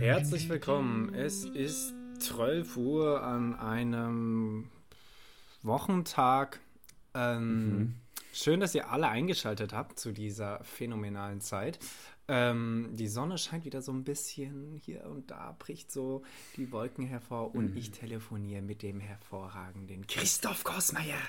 [0.00, 1.12] Herzlich willkommen.
[1.14, 4.70] Es ist 12 Uhr an einem
[5.62, 6.58] Wochentag.
[7.12, 7.94] Ähm, mhm.
[8.32, 11.78] Schön, dass ihr alle eingeschaltet habt zu dieser phänomenalen Zeit.
[12.28, 16.22] Ähm, die Sonne scheint wieder so ein bisschen hier und da, bricht so
[16.56, 17.76] die Wolken hervor und mhm.
[17.76, 21.20] ich telefoniere mit dem hervorragenden Christoph Kosmeier.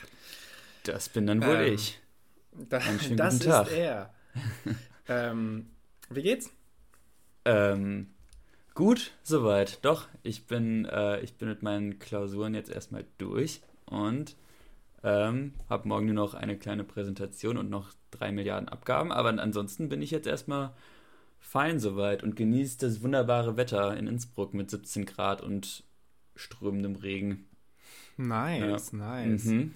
[0.83, 1.99] Das bin dann wohl ähm, ich.
[2.69, 2.79] Da,
[3.17, 3.69] das ist Tag.
[3.73, 4.13] er.
[5.09, 5.71] ähm,
[6.09, 6.49] wie geht's?
[7.43, 8.13] Ähm,
[8.73, 9.83] gut, soweit.
[9.83, 14.35] Doch, ich bin, äh, ich bin mit meinen Klausuren jetzt erstmal durch und
[15.03, 19.11] ähm, habe morgen nur noch eine kleine Präsentation und noch drei Milliarden Abgaben.
[19.11, 20.73] Aber ansonsten bin ich jetzt erstmal
[21.39, 25.83] fein soweit und genieße das wunderbare Wetter in Innsbruck mit 17 Grad und
[26.35, 27.47] strömendem Regen.
[28.17, 28.97] Nice, ja.
[28.97, 29.45] nice.
[29.45, 29.73] Mhm.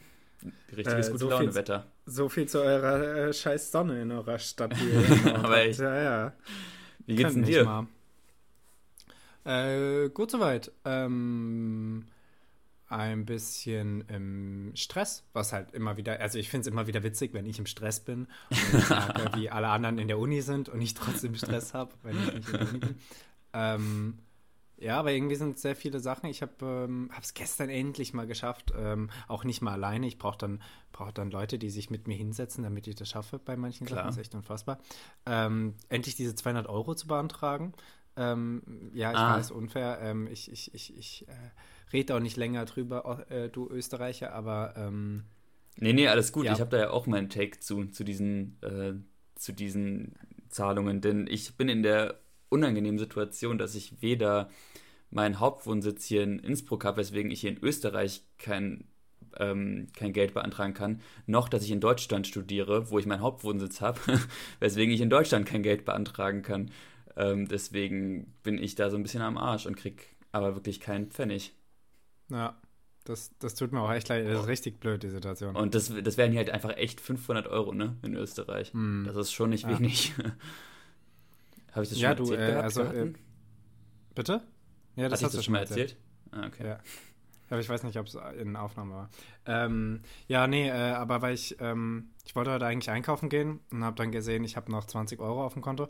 [0.75, 1.87] Richtiges äh, gute so Laune viel, Wetter.
[2.05, 5.35] So viel zu eurer äh, scheiß Sonne in eurer Stadt hier.
[5.35, 6.33] Aber ich, ja, ja.
[7.05, 7.87] Wie geht's denn dir?
[9.45, 10.71] Äh, gut soweit.
[10.83, 12.05] Ähm,
[12.87, 17.33] ein bisschen im Stress, was halt immer wieder, also ich finde es immer wieder witzig,
[17.33, 20.81] wenn ich im Stress bin und merke, wie alle anderen in der Uni sind und
[20.81, 22.95] ich trotzdem Stress habe, wenn ich nicht in der Uni bin.
[23.53, 24.19] Ähm,
[24.77, 26.29] ja, aber irgendwie sind sehr viele Sachen.
[26.29, 30.05] Ich habe ähm, es gestern endlich mal geschafft, ähm, auch nicht mal alleine.
[30.05, 33.39] Ich brauche dann, brauch dann Leute, die sich mit mir hinsetzen, damit ich das schaffe
[33.39, 33.99] bei manchen Klar.
[33.99, 34.07] Sachen.
[34.07, 34.79] Das ist echt unfassbar.
[35.25, 37.73] Ähm, endlich diese 200 Euro zu beantragen.
[38.17, 39.37] Ähm, ja, ich ah.
[39.37, 39.99] weiß, unfair.
[40.01, 41.33] Ähm, ich ich, ich, ich äh,
[41.91, 44.73] rede auch nicht länger drüber, äh, du Österreicher, aber.
[44.77, 45.23] Ähm,
[45.77, 46.45] nee, nee, alles gut.
[46.45, 46.53] Ja.
[46.53, 48.93] Ich habe da ja auch meinen Take zu, zu, diesen, äh,
[49.35, 50.15] zu diesen
[50.49, 54.49] Zahlungen, denn ich bin in der unangenehmen Situation, dass ich weder
[55.09, 58.85] meinen Hauptwohnsitz hier in Innsbruck habe, weswegen ich hier in Österreich kein,
[59.37, 63.81] ähm, kein Geld beantragen kann, noch dass ich in Deutschland studiere, wo ich meinen Hauptwohnsitz
[63.81, 63.99] habe,
[64.59, 66.71] weswegen ich in Deutschland kein Geld beantragen kann.
[67.15, 71.09] Ähm, deswegen bin ich da so ein bisschen am Arsch und krieg aber wirklich keinen
[71.09, 71.53] Pfennig.
[72.29, 72.59] Ja,
[73.05, 74.27] das, das tut mir auch echt leid.
[74.27, 75.55] Das ist richtig blöd, die Situation.
[75.55, 78.73] Und das, das wären hier halt einfach echt 500 Euro, ne, in Österreich.
[78.73, 79.05] Mm.
[79.05, 79.77] Das ist schon nicht ja.
[79.77, 80.13] wenig.
[81.71, 82.63] Habe ich das schon ja, erzählt du, äh, gehabt?
[82.63, 83.13] Also, äh,
[84.15, 84.41] bitte?
[84.95, 85.91] Ja, das Hat hast du schon mal erzählt.
[85.91, 86.01] erzählt?
[86.31, 86.67] Ah, okay.
[86.67, 86.79] Ja.
[87.49, 89.09] Aber ich weiß nicht, ob es in Aufnahme war.
[89.45, 93.83] Ähm, ja, nee, äh, aber weil ich, ähm, ich wollte heute eigentlich einkaufen gehen und
[93.83, 95.89] habe dann gesehen, ich habe noch 20 Euro auf dem Konto.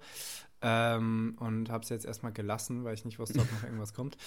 [0.62, 4.18] Ähm, und habe es jetzt erstmal gelassen, weil ich nicht wusste, ob noch irgendwas kommt.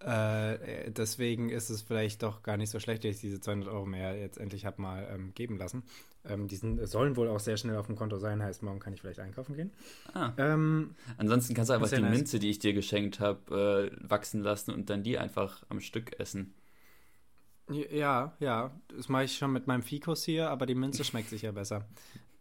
[0.00, 3.86] Äh, deswegen ist es vielleicht doch gar nicht so schlecht, dass ich diese 200 Euro
[3.86, 5.84] mehr jetzt endlich habe mal ähm, geben lassen.
[6.28, 8.92] Ähm, die sind, sollen wohl auch sehr schnell auf dem Konto sein, heißt, morgen kann
[8.92, 9.72] ich vielleicht einkaufen gehen.
[10.12, 10.32] Ah.
[10.36, 12.14] Ähm, Ansonsten kannst du einfach die nice.
[12.14, 16.18] Minze, die ich dir geschenkt habe, äh, wachsen lassen und dann die einfach am Stück
[16.20, 16.54] essen.
[17.70, 21.52] Ja, ja, das mache ich schon mit meinem Fikus hier, aber die Minze schmeckt sicher
[21.52, 21.86] besser.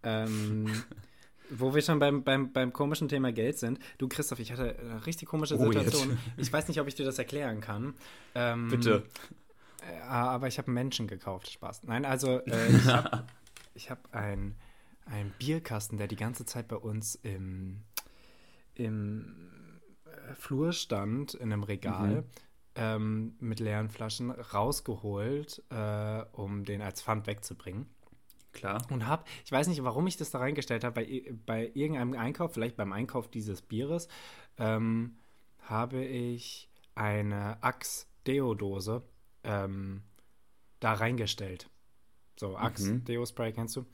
[0.03, 0.67] Ähm,
[1.49, 3.79] wo wir schon beim, beim, beim komischen Thema Geld sind.
[3.97, 6.11] Du, Christoph, ich hatte eine richtig komische Situation.
[6.13, 7.93] Oh, ich weiß nicht, ob ich dir das erklären kann.
[8.33, 9.03] Ähm, Bitte.
[9.81, 11.51] Äh, aber ich habe Menschen gekauft.
[11.51, 11.83] Spaß.
[11.83, 12.69] Nein, also äh,
[13.73, 14.55] ich habe hab einen
[15.37, 17.81] Bierkasten, der die ganze Zeit bei uns im,
[18.73, 22.21] im äh, Flur stand, in einem Regal.
[22.21, 22.23] Mhm.
[22.77, 27.85] Ähm, mit leeren Flaschen rausgeholt, äh, um den als Pfand wegzubringen.
[28.55, 28.81] Klar.
[28.89, 32.53] Und habe, ich weiß nicht, warum ich das da reingestellt habe, bei, bei irgendeinem Einkauf,
[32.53, 34.07] vielleicht beim Einkauf dieses Bieres,
[34.57, 35.17] ähm,
[35.59, 39.03] habe ich eine Axe-Deo-Dose
[39.43, 40.03] ähm,
[40.79, 41.69] da reingestellt.
[42.37, 43.05] So, Axe mhm.
[43.53, 43.85] Kennst du?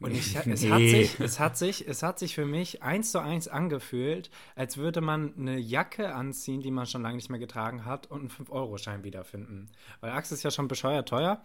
[0.00, 3.20] Und ich, es, hat sich, es, hat sich, es hat sich für mich eins zu
[3.20, 7.84] eins angefühlt, als würde man eine Jacke anziehen, die man schon lange nicht mehr getragen
[7.84, 9.70] hat, und einen 5-Euro-Schein wiederfinden.
[10.00, 11.42] Weil Axe ist ja schon bescheuert teuer.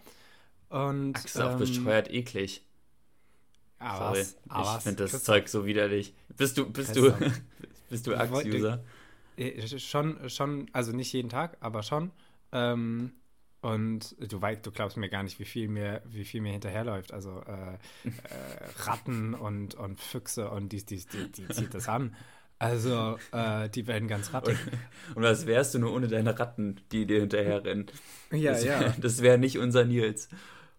[0.68, 2.64] Und, Ach, ist ähm, auch bescheuert eklig.
[3.78, 5.22] Aber Sorry, was, ich finde das Christoph.
[5.22, 6.14] Zeug so widerlich.
[6.36, 7.12] Bist du, bist du,
[7.90, 8.82] bist du Axe-User?
[9.78, 12.10] Schon, schon, also nicht jeden Tag, aber schon.
[12.50, 13.12] Ähm,
[13.60, 17.12] und du weißt, du glaubst mir gar nicht, wie viel mir, wie viel mir hinterherläuft.
[17.12, 18.10] Also äh, äh,
[18.80, 22.14] Ratten und, und Füchse und die, die, die, die zieht das an.
[22.60, 24.58] Also, äh, die werden ganz rattig.
[25.10, 27.86] Und, und, was wärst du nur ohne deine Ratten, die dir hinterherrennen?
[28.32, 28.94] Ja, das, ja.
[29.00, 30.28] Das wäre nicht unser Nils.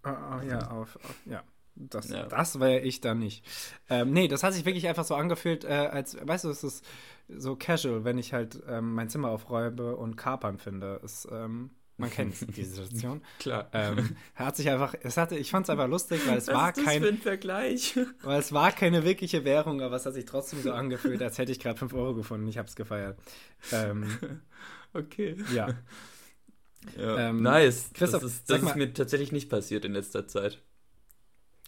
[0.04, 1.44] Oh, oh, ja, auf, auf, ja.
[1.76, 2.26] Das, ja.
[2.26, 3.46] das wäre ich dann nicht.
[3.90, 6.86] Ähm, nee, das hat sich wirklich einfach so angefühlt, äh, als, weißt du, es ist
[7.30, 11.00] so casual, wenn ich halt ähm, mein Zimmer aufräume und Kapern finde.
[11.04, 11.70] Es, ähm,
[12.00, 13.22] man kennt diese Situation.
[13.40, 13.70] Klar.
[13.74, 16.70] Ähm, hat sich einfach, es hatte, ich fand es einfach lustig, weil es Was war
[16.70, 17.02] ist das kein.
[17.02, 18.00] Für ein Vergleich.
[18.24, 21.52] Weil es war keine wirkliche Währung, aber es hat sich trotzdem so angefühlt, als hätte
[21.52, 22.48] ich gerade 5 Euro gefunden.
[22.48, 23.20] Ich habe es gefeiert.
[23.72, 24.08] Ähm,
[24.94, 25.36] okay.
[25.54, 25.68] Ja.
[26.98, 27.30] Ja.
[27.30, 27.92] Ähm, nice.
[27.94, 30.62] Christoph, das, ist, das ist mir tatsächlich nicht passiert in letzter Zeit.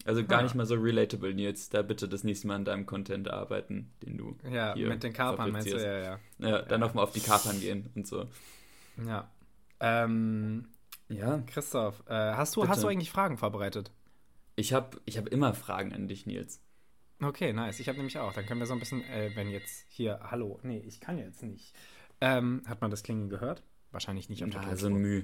[0.06, 0.44] Also gar ah.
[0.44, 1.70] nicht mal so relatable, Nils.
[1.70, 4.36] Da bitte das nächste Mal an deinem Content arbeiten, den du.
[4.50, 6.20] Ja, mit den Kapern meinst du, ja, ja.
[6.40, 6.88] Ja, dann ja.
[6.88, 8.26] nochmal auf die Kapern gehen und so.
[9.06, 9.30] Ja.
[9.80, 10.70] Ähm,
[11.10, 11.44] ja.
[11.48, 13.92] Christoph, äh, hast, du, hast du eigentlich Fragen vorbereitet?
[14.56, 16.62] Ich habe ich hab immer Fragen an dich, Nils.
[17.22, 17.80] Okay, nice.
[17.80, 18.34] Ich habe nämlich auch.
[18.34, 21.44] Dann können wir so ein bisschen, äh, wenn jetzt hier, hallo, nee, ich kann jetzt
[21.44, 21.76] nicht.
[22.20, 23.64] Ähm, hat man das Klingen gehört?
[23.92, 25.24] Wahrscheinlich nicht der Ja, so ein Müh.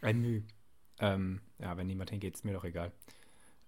[0.00, 0.42] Ein Müh.
[1.00, 2.92] Ähm, ja, wenn niemand hingeht, ist mir doch egal.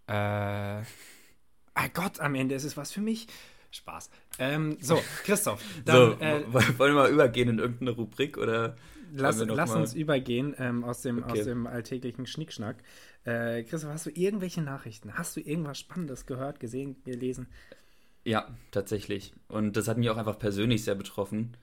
[0.07, 3.27] Äh, ah Gott, am Ende ist es was für mich.
[3.73, 4.11] Spaß.
[4.39, 5.63] Ähm, so, Christoph.
[5.85, 6.45] Dann, so, äh,
[6.79, 8.77] wollen wir mal übergehen in irgendeine Rubrik oder?
[9.13, 11.41] Lass, lass uns übergehen ähm, aus, dem, okay.
[11.41, 12.83] aus dem alltäglichen Schnickschnack.
[13.25, 15.15] Äh, Christoph, hast du irgendwelche Nachrichten?
[15.15, 17.47] Hast du irgendwas Spannendes gehört, gesehen, gelesen?
[18.25, 19.33] Ja, tatsächlich.
[19.49, 21.57] Und das hat mich auch einfach persönlich sehr betroffen.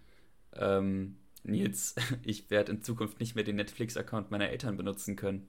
[0.54, 5.48] Ähm, Nils, ich werde in Zukunft nicht mehr den Netflix-Account meiner Eltern benutzen können.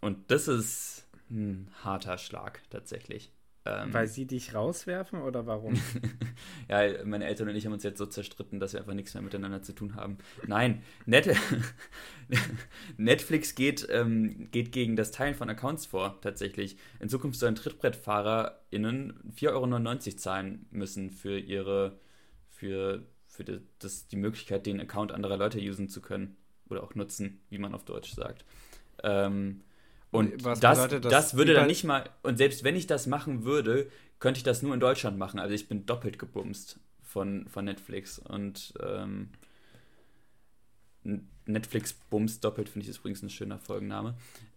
[0.00, 3.32] Und das ist ein harter Schlag, tatsächlich.
[3.68, 5.74] Ähm, Weil sie dich rauswerfen oder warum?
[6.68, 9.22] ja, meine Eltern und ich haben uns jetzt so zerstritten, dass wir einfach nichts mehr
[9.22, 10.18] miteinander zu tun haben.
[10.46, 11.36] Nein, Net
[12.96, 16.78] Netflix geht, ähm, geht gegen das Teilen von Accounts vor, tatsächlich.
[17.00, 21.98] In Zukunft sollen TrittbrettfahrerInnen 4,99 Euro zahlen müssen für ihre,
[22.48, 23.04] für,
[23.38, 26.36] für die, das, die Möglichkeit, den Account anderer Leute usen zu können.
[26.68, 28.44] Oder auch nutzen, wie man auf Deutsch sagt.
[29.02, 29.62] Ähm,
[30.10, 33.90] und das, das, das würde dann nicht mal, und selbst wenn ich das machen würde,
[34.18, 35.38] könnte ich das nur in Deutschland machen.
[35.38, 38.18] Also ich bin doppelt gebumst von, von Netflix.
[38.18, 39.30] Und ähm,
[41.46, 44.16] Netflix Bums doppelt finde ich ist übrigens ein schöner Folgenname.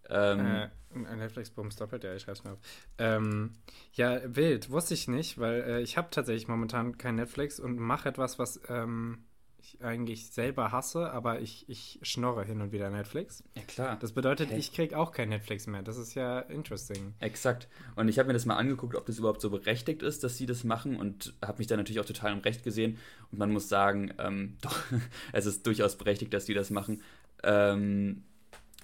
[0.09, 2.59] Ähm, äh, Netflix Bums doppelt, ja, ich schreibe es mir auf.
[2.97, 3.53] Ähm,
[3.93, 8.09] ja, wild, wusste ich nicht, weil äh, ich habe tatsächlich momentan kein Netflix und mache
[8.09, 9.25] etwas, was ähm,
[9.63, 13.43] ich eigentlich selber hasse, aber ich, ich schnorre hin und wieder Netflix.
[13.55, 13.97] Ja, klar.
[13.99, 14.59] Das bedeutet, okay.
[14.59, 15.83] ich kriege auch kein Netflix mehr.
[15.83, 17.13] Das ist ja interesting.
[17.19, 17.67] Exakt.
[17.95, 20.45] Und ich habe mir das mal angeguckt, ob das überhaupt so berechtigt ist, dass sie
[20.45, 22.97] das machen und habe mich da natürlich auch total im Recht gesehen.
[23.31, 24.77] Und man muss sagen, ähm, doch,
[25.31, 27.01] es ist durchaus berechtigt, dass die das machen.
[27.43, 28.23] Ähm,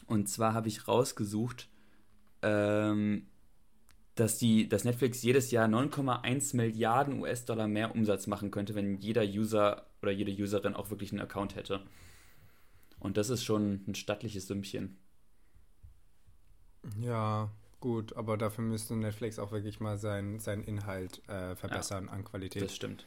[0.08, 1.68] und zwar habe ich rausgesucht,
[2.48, 3.28] ähm,
[4.16, 9.24] dass, die, dass Netflix jedes Jahr 9,1 Milliarden US-Dollar mehr Umsatz machen könnte, wenn jeder
[9.24, 11.82] User oder jede Userin auch wirklich einen Account hätte.
[13.00, 14.98] Und das ist schon ein stattliches Sümmchen.
[17.00, 22.12] Ja, gut, aber dafür müsste Netflix auch wirklich mal seinen sein Inhalt äh, verbessern ja,
[22.12, 22.64] an Qualität.
[22.64, 23.06] Das stimmt.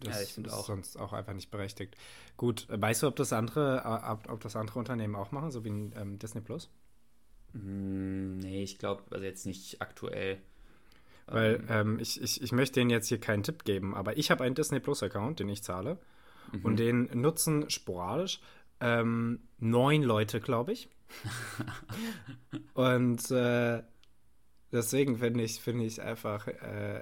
[0.00, 0.66] Das ja, ich finde auch.
[0.66, 1.96] sonst auch einfach nicht berechtigt.
[2.36, 5.70] Gut, weißt du, ob das andere, ob, ob das andere Unternehmen auch machen, so wie
[5.70, 6.70] ähm, Disney Plus?
[7.52, 10.38] Mm, nee, ich glaube, also jetzt nicht aktuell.
[11.26, 14.30] Weil ähm, ähm, ich, ich, ich möchte denen jetzt hier keinen Tipp geben, aber ich
[14.30, 15.98] habe einen Disney Plus-Account, den ich zahle.
[16.52, 16.64] Mhm.
[16.64, 18.40] Und den nutzen sporadisch
[18.80, 20.88] ähm, neun Leute, glaube ich.
[22.74, 23.82] und äh,
[24.72, 27.00] deswegen finde ich, find ich einfach äh,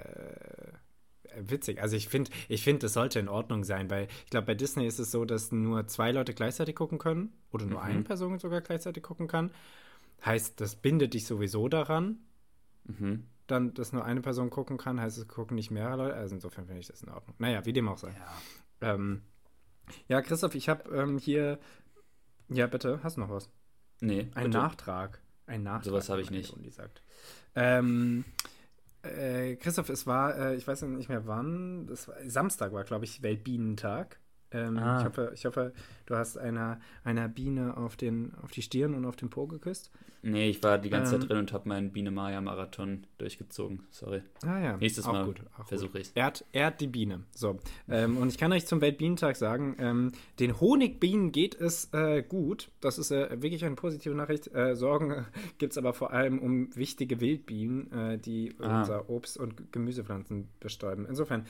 [1.37, 1.81] witzig.
[1.81, 4.87] Also ich finde, ich finde, das sollte in Ordnung sein, weil ich glaube, bei Disney
[4.87, 7.85] ist es so, dass nur zwei Leute gleichzeitig gucken können oder nur mhm.
[7.85, 9.51] eine Person sogar gleichzeitig gucken kann.
[10.25, 12.19] Heißt, das bindet dich sowieso daran.
[12.85, 16.15] Mhm dann, dass nur eine Person gucken kann, heißt es gucken nicht mehrere Leute.
[16.15, 17.35] Also insofern finde ich das in Ordnung.
[17.39, 18.09] Naja, wie dem auch sei.
[18.09, 19.21] Ja, ähm,
[20.07, 21.59] ja Christoph, ich habe ähm, hier.
[22.49, 23.49] Ja, bitte, hast du noch was?
[23.99, 24.29] Nee.
[24.35, 24.57] Ein bitte.
[24.57, 25.21] Nachtrag.
[25.47, 25.85] Ein Nachtrag.
[25.85, 26.53] Sowas habe ich nicht.
[26.53, 27.01] Uni sagt.
[27.55, 28.25] Ähm,
[29.01, 33.05] äh, Christoph, es war, äh, ich weiß nicht mehr wann, das war, Samstag war, glaube
[33.05, 34.19] ich, Weltbienentag.
[34.51, 34.99] Ähm, ah.
[34.99, 35.73] ich, hoffe, ich hoffe,
[36.05, 39.91] du hast einer, einer Biene auf, den, auf die Stirn und auf den Po geküsst.
[40.23, 43.83] Nee, ich war die ganze ähm, Zeit drin und habe meinen Biene-Maya-Marathon durchgezogen.
[43.91, 44.21] Sorry.
[44.43, 44.77] Ah ja.
[44.77, 45.33] Nächstes auch Mal
[45.65, 47.23] versuche ich Ehrt, ehrt die Biene.
[47.31, 47.59] So.
[47.87, 52.69] Ähm, und ich kann euch zum Weltbienentag sagen, ähm, den Honigbienen geht es äh, gut.
[52.81, 54.53] Das ist äh, wirklich eine positive Nachricht.
[54.53, 55.25] Äh, Sorgen
[55.59, 58.79] gibt es aber vor allem um wichtige Wildbienen, äh, die ah.
[58.79, 61.05] unser Obst- und Gemüsepflanzen bestäuben.
[61.07, 61.45] Insofern,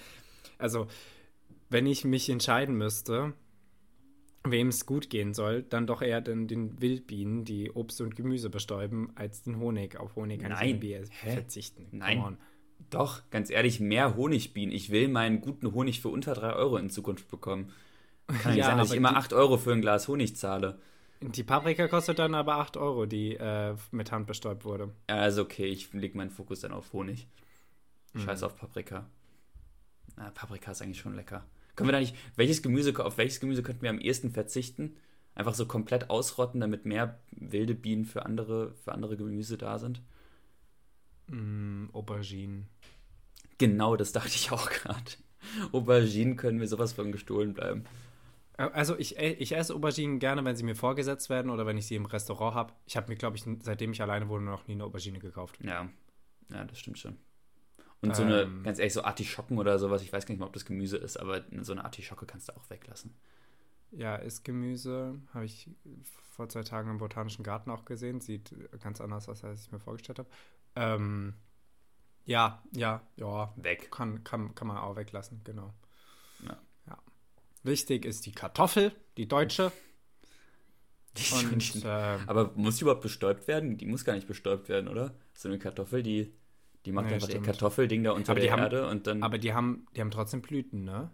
[0.58, 0.88] also
[1.70, 3.34] wenn ich mich entscheiden müsste,
[4.44, 8.50] wem es gut gehen soll, dann doch eher den, den Wildbienen, die Obst und Gemüse
[8.50, 10.00] bestäuben, als den Honig.
[10.00, 10.80] Auf Honig kann Nein.
[10.82, 11.88] ich verzichten.
[11.92, 12.38] Nein.
[12.90, 14.74] Doch, ganz ehrlich, mehr Honigbienen.
[14.74, 17.74] Ich will meinen guten Honig für unter 3 Euro in Zukunft bekommen.
[18.28, 20.80] Kann ja, nicht sein, dass ich immer 8 Euro für ein Glas Honig zahle.
[21.22, 24.94] Die Paprika kostet dann aber 8 Euro, die äh, mit Hand bestäubt wurde.
[25.10, 27.28] Ja, also okay, ich lege meinen Fokus dann auf Honig.
[28.16, 28.46] Scheiß mhm.
[28.46, 29.10] auf Paprika.
[30.16, 31.46] Na, Paprika ist eigentlich schon lecker.
[31.78, 34.98] Können wir da nicht, welches Gemüse, auf welches Gemüse könnten wir am ehesten verzichten?
[35.36, 40.02] Einfach so komplett ausrotten, damit mehr wilde Bienen für andere, für andere Gemüse da sind?
[41.28, 42.68] Mm, Auberginen.
[43.60, 45.12] Genau, das dachte ich auch gerade.
[45.72, 47.86] Auberginen können wir sowas von gestohlen bleiben.
[48.58, 51.86] Also ich, äh, ich esse Auberginen gerne, wenn sie mir vorgesetzt werden oder wenn ich
[51.86, 52.74] sie im Restaurant habe.
[52.88, 55.60] Ich habe mir, glaube ich, seitdem ich alleine wohne, noch nie eine Aubergine gekauft.
[55.64, 55.88] Ja,
[56.52, 57.18] ja, das stimmt schon.
[58.02, 60.46] Und so eine, ähm, ganz ehrlich, so Artischocken oder sowas, ich weiß gar nicht mal,
[60.46, 63.16] ob das Gemüse ist, aber so eine Artischocke kannst du auch weglassen.
[63.92, 65.20] Ja, ist Gemüse.
[65.34, 65.70] Habe ich
[66.32, 68.22] vor zwei Tagen im Botanischen Garten auch gesehen.
[68.22, 70.30] Sieht ganz anders aus, als ich mir vorgestellt habe.
[70.76, 71.34] Ähm,
[72.26, 73.54] ja, ja, ja.
[73.56, 73.90] Weg.
[73.90, 75.74] Kann, kann, kann man auch weglassen, genau.
[76.46, 76.58] Ja.
[76.88, 76.98] ja.
[77.64, 79.72] Wichtig ist die Kartoffel, die deutsche.
[81.18, 83.80] Die Und, äh, aber muss die überhaupt bestäubt werden?
[83.80, 85.16] Die muss gar nicht bestäubt werden, oder?
[85.34, 86.32] So eine Kartoffel, die,
[86.88, 87.46] die macht nee, einfach stimmt.
[87.46, 89.22] ihr Kartoffelding da unter aber der Erde haben, und dann.
[89.22, 91.12] Aber die haben, die haben trotzdem Blüten, ne?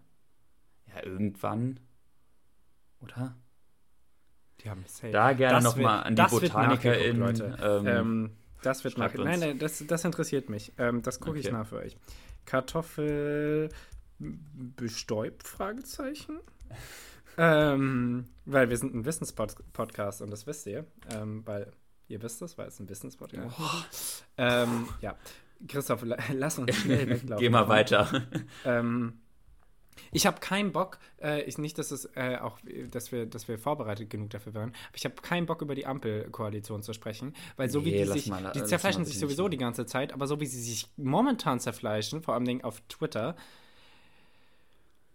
[0.86, 1.80] Ja, irgendwann.
[3.00, 3.34] Oder?
[4.60, 5.10] Die haben safe.
[5.10, 7.18] Da gerne nochmal an die Botaniker in.
[7.18, 7.58] Leute.
[7.60, 8.30] Ähm, ähm,
[8.62, 9.12] das wird nach.
[9.14, 10.72] Nein, nein, das, das interessiert mich.
[10.78, 11.48] Ähm, das gucke okay.
[11.48, 11.96] ich nach für euch.
[12.44, 13.68] Kartoffel
[14.18, 15.48] bestäubt?
[15.48, 16.38] Fragezeichen.
[17.36, 20.86] ähm, weil wir sind ein Wissenspodcast und das wisst ihr.
[21.10, 21.72] Ähm, weil
[22.06, 23.58] ihr wisst es, weil es ein Wissenspodcast
[23.90, 24.24] ist.
[24.38, 25.16] Ähm, ja.
[25.68, 27.42] Christoph, lass uns schnell weglaufen.
[27.42, 28.26] Geh mal weiter.
[28.64, 29.20] Ähm,
[30.10, 32.58] ich habe keinen Bock, äh, ich, nicht, dass es äh, auch,
[32.90, 35.86] dass wir, dass wir vorbereitet genug dafür waren, aber ich habe keinen Bock über die
[35.86, 39.56] Ampelkoalition zu sprechen, weil so nee, wie die sich, mal, die zerfleischen sich sowieso die
[39.56, 43.36] ganze Zeit, aber so wie sie sich momentan zerfleischen, vor allem auf Twitter,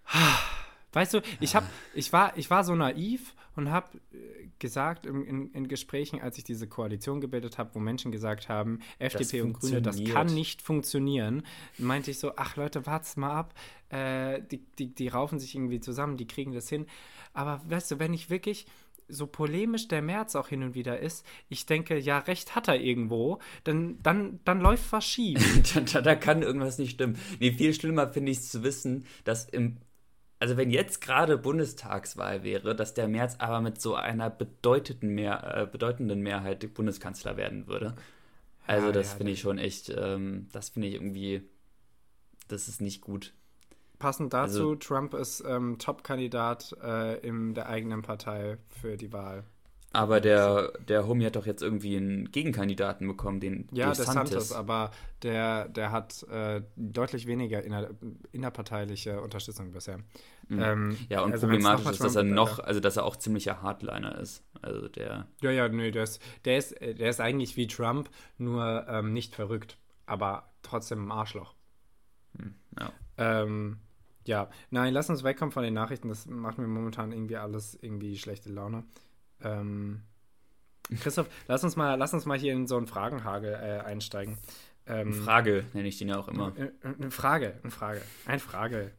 [0.91, 5.23] Weißt du, ich, hab, ich, war, ich war so naiv und habe äh, gesagt in,
[5.25, 9.53] in, in, Gesprächen, als ich diese Koalition gebildet habe, wo Menschen gesagt haben, FDP und
[9.53, 11.43] Grüne, das kann nicht funktionieren,
[11.77, 13.53] meinte ich so, ach Leute, wart's mal ab,
[13.89, 16.85] äh, die, die, die raufen sich irgendwie zusammen, die kriegen das hin.
[17.33, 18.65] Aber weißt du, wenn ich wirklich
[19.09, 22.79] so polemisch der März auch hin und wieder ist, ich denke, ja, recht hat er
[22.79, 25.73] irgendwo, dann, dann, dann läuft was schief.
[25.73, 27.17] da, da, da, kann irgendwas nicht stimmen.
[27.39, 29.77] Nee, viel schlimmer finde ich es zu wissen, dass im
[30.39, 35.58] also wenn jetzt gerade Bundestagswahl wäre, dass der März aber mit so einer bedeutenden, Mehr,
[35.58, 37.96] äh, bedeutenden Mehrheit Bundeskanzler werden würde.
[38.65, 41.41] Also ja, das ja, finde ich schon echt, ähm, das finde ich irgendwie,
[42.48, 43.34] das ist nicht gut.
[43.98, 49.43] Passend dazu, also, Trump ist ähm, Top-Kandidat äh, in der eigenen Partei für die Wahl.
[49.91, 54.51] Aber der, der Homie hat doch jetzt irgendwie einen Gegenkandidaten bekommen, den Ja, der Santos,
[54.51, 54.91] aber
[55.24, 57.89] der, der hat äh, deutlich weniger inner,
[58.31, 59.98] innerparteiliche Unterstützung bisher.
[60.48, 60.62] Mhm.
[60.62, 64.19] Ähm, ja, und also problematisch ist, dass er noch, also dass er auch ziemlicher Hardliner
[64.19, 64.43] ist.
[64.62, 65.27] Also der.
[65.41, 69.34] Ja, ja, nö, der ist, der ist, der ist eigentlich wie Trump, nur ähm, nicht
[69.34, 71.55] verrückt, aber trotzdem ein Arschloch.
[72.34, 72.91] Mhm, ja.
[73.17, 73.77] Ähm,
[74.27, 76.10] ja, nein, lass uns wegkommen von den Nachrichten.
[76.10, 78.84] Das macht mir momentan irgendwie alles irgendwie schlechte Laune.
[79.43, 80.01] Ähm,
[81.01, 84.38] Christoph, lass uns mal, lass uns mal hier in so einen Fragenhagel äh, einsteigen.
[84.88, 86.53] Ähm, Frage nenne ich den ja auch immer.
[86.81, 88.91] Eine Frage, eine Frage, ein Frage.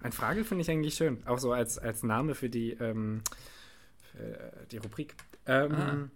[0.00, 3.22] Ein Frage finde ich eigentlich schön, auch so als, als Name für die, ähm,
[4.12, 5.14] für die Rubrik.
[5.46, 6.10] Ähm,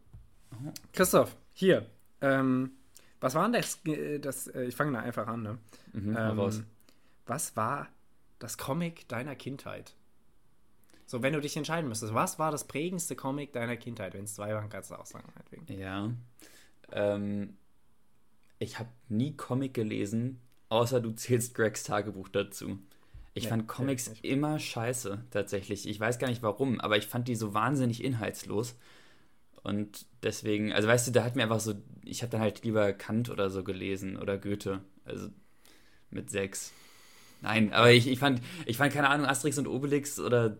[0.50, 0.72] ah.
[0.92, 1.86] Christoph, hier.
[2.20, 2.72] Ähm,
[3.20, 3.80] was war denn das?
[4.20, 5.58] das äh, ich fange da einfach an, ne?
[5.92, 6.64] Mhm, ähm,
[7.26, 7.88] was war
[8.38, 9.94] das Comic deiner Kindheit?
[11.08, 14.12] So, wenn du dich entscheiden müsstest, was war das prägendste Comic deiner Kindheit?
[14.12, 15.24] Wenn es zwei waren, kannst du auch sagen.
[15.34, 15.80] Meinetwegen.
[15.80, 16.10] Ja.
[16.92, 17.56] Ähm,
[18.58, 20.38] ich habe nie Comic gelesen,
[20.68, 22.78] außer du zählst Gregs Tagebuch dazu.
[23.32, 25.88] Ich nee, fand Comics immer scheiße, tatsächlich.
[25.88, 28.76] Ich weiß gar nicht warum, aber ich fand die so wahnsinnig inhaltslos.
[29.62, 31.72] Und deswegen, also weißt du, da hat mir einfach so,
[32.04, 34.82] ich habe dann halt lieber Kant oder so gelesen oder Goethe.
[35.06, 35.30] Also
[36.10, 36.74] mit sechs.
[37.40, 40.58] Nein, aber ich, ich fand, ich fand, keine Ahnung, Asterix und Obelix oder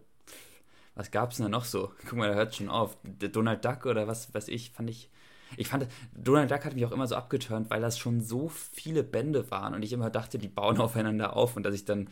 [0.99, 1.93] was gab es denn da noch so?
[2.09, 2.99] Guck mal, da hört schon auf.
[3.05, 5.09] Der Donald Duck oder was weiß ich, fand ich.
[5.57, 9.05] Ich fand, Donald Duck hat mich auch immer so abgeturnt, weil das schon so viele
[9.05, 12.11] Bände waren und ich immer dachte, die bauen aufeinander auf und dass ich dann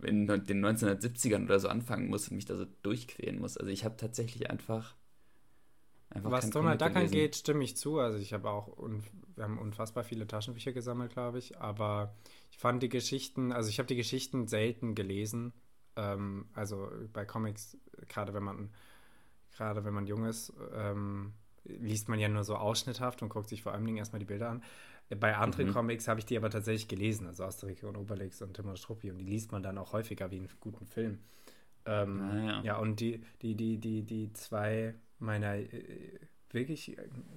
[0.00, 3.56] in den 1970ern oder so anfangen muss und mich da so durchquälen muss.
[3.56, 4.94] Also ich habe tatsächlich einfach.
[6.10, 7.98] einfach Was Donald Duck angeht, stimme ich zu.
[7.98, 8.78] Also ich habe auch,
[9.34, 11.58] wir haben unfassbar viele Taschenbücher gesammelt, glaube ich.
[11.58, 12.14] Aber
[12.52, 15.52] ich fand die Geschichten, also ich habe die Geschichten selten gelesen.
[15.98, 17.76] Ähm, also bei Comics,
[18.08, 18.70] gerade wenn man
[19.56, 21.32] gerade wenn man jung ist, ähm,
[21.64, 24.62] liest man ja nur so ausschnitthaft und guckt sich vor allem erstmal die Bilder an.
[25.20, 25.72] Bei anderen mhm.
[25.72, 29.10] Comics habe ich die aber tatsächlich gelesen, also Asterix und Obelix und Tim und Struppi,
[29.10, 31.18] und die liest man dann auch häufiger wie einen guten Film.
[31.86, 32.62] Ähm, ah, ja.
[32.62, 32.78] ja.
[32.78, 36.96] und die, die, die, die, die zwei meiner äh, wirklich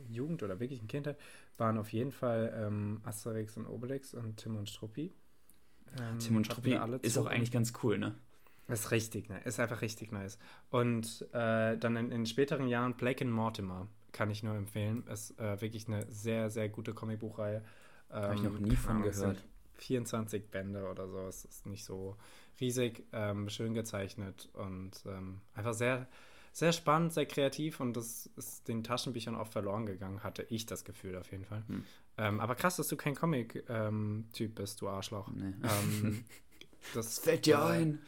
[0.10, 1.18] Jugend oder wirklichen Kindheit
[1.58, 5.14] waren auf jeden Fall ähm, Asterix und Obelix und Tim und Struppi.
[5.98, 8.16] Ähm, Tim und Struppi ist auch eigentlich ganz cool, ne?
[8.72, 9.46] Ist richtig nice.
[9.46, 10.38] Ist einfach richtig nice.
[10.70, 15.06] Und äh, dann in, in, späteren Jahren Blake and Mortimer kann ich nur empfehlen.
[15.08, 17.64] Ist äh, wirklich eine sehr, sehr gute Comicbuchreihe.
[18.12, 19.44] Ähm, Habe ich noch nie von gehört.
[19.76, 21.20] 24 Bände oder so.
[21.28, 22.16] Es ist nicht so
[22.60, 26.08] riesig, ähm, schön gezeichnet und ähm, einfach sehr,
[26.54, 30.84] sehr spannend, sehr kreativ und das ist den Taschenbüchern auch verloren gegangen, hatte ich das
[30.84, 31.64] Gefühl auf jeden Fall.
[31.68, 31.84] Hm.
[32.18, 35.30] Ähm, aber krass, dass du kein Comic-Typ ähm, bist, du Arschloch.
[35.34, 35.54] Nee.
[35.64, 36.24] Ähm,
[36.94, 38.00] das, das, fällt dir äh, ein.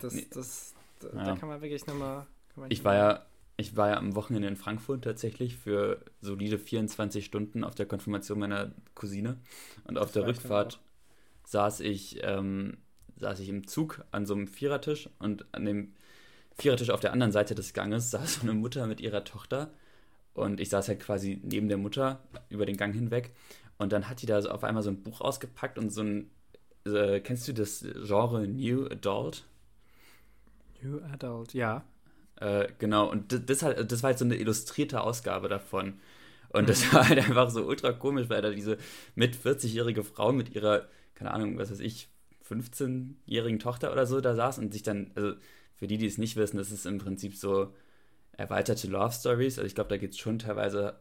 [0.00, 0.26] Das, nee.
[0.30, 1.24] das, da, ja.
[1.24, 2.26] da kann man wirklich nochmal.
[2.68, 3.26] Ich war ja
[3.56, 8.38] ich war ja am Wochenende in Frankfurt tatsächlich für solide 24 Stunden auf der Konfirmation
[8.38, 9.38] meiner Cousine.
[9.84, 10.80] Und auf der Rückfahrt
[11.44, 12.78] saß ich, ähm,
[13.16, 15.94] saß ich im Zug an so einem Vierertisch und an dem
[16.56, 19.72] Vierertisch auf der anderen Seite des Ganges saß so eine Mutter mit ihrer Tochter.
[20.34, 23.30] Und ich saß halt quasi neben der Mutter über den Gang hinweg.
[23.78, 26.30] Und dann hat die da so auf einmal so ein Buch ausgepackt und so ein.
[26.86, 29.44] Äh, kennst du das Genre New Adult?
[30.84, 31.84] New Adult, ja.
[32.36, 36.00] Äh, genau, und das, das, halt, das war halt so eine illustrierte Ausgabe davon.
[36.50, 38.78] Und das war halt einfach so ultra komisch, weil da diese
[39.14, 42.08] mit 40-jährige Frau mit ihrer, keine Ahnung, was weiß ich,
[42.48, 45.34] 15-jährigen Tochter oder so da saß und sich dann, also
[45.74, 47.74] für die, die es nicht wissen, das ist im Prinzip so
[48.32, 49.58] erweiterte Love Stories.
[49.58, 51.00] Also ich glaube, da geht es schon teilweise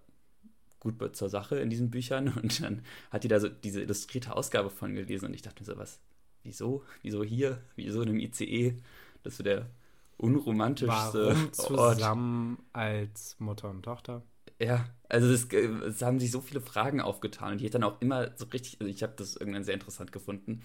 [0.79, 2.33] gut zur Sache in diesen Büchern.
[2.41, 5.65] Und dann hat die da so diese illustrierte Ausgabe von gelesen und ich dachte mir
[5.65, 5.99] so, was,
[6.43, 6.83] wieso?
[7.01, 7.61] Wieso hier?
[7.75, 8.77] Wieso in einem ICE?
[9.23, 9.69] Das ist so der
[10.17, 12.75] unromantischste Warum zusammen Ort.
[12.75, 14.23] als Mutter und Tochter?
[14.59, 17.99] Ja, also es, es, haben sich so viele Fragen aufgetan und die hat dann auch
[18.01, 20.61] immer so richtig, also ich habe das irgendwann sehr interessant gefunden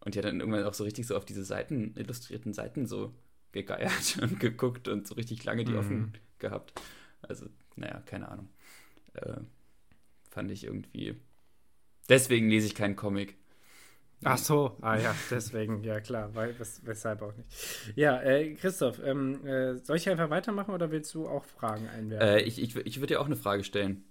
[0.00, 3.14] und die hat dann irgendwann auch so richtig so auf diese Seiten, illustrierten Seiten so
[3.52, 5.78] gegeiert und geguckt und so richtig lange die mhm.
[5.78, 6.80] offen gehabt.
[7.22, 7.46] Also,
[7.76, 8.50] naja, keine Ahnung.
[9.14, 9.38] Äh,
[10.30, 11.20] fand ich irgendwie.
[12.08, 13.36] Deswegen lese ich keinen Comic.
[14.24, 17.48] Ach so, ah ja, deswegen, ja klar, weil, wes weshalb auch nicht.
[17.96, 22.28] Ja, äh, Christoph, ähm, äh, soll ich einfach weitermachen oder willst du auch Fragen einwerfen?
[22.28, 24.04] Äh, ich ich, ich würde dir auch eine Frage stellen.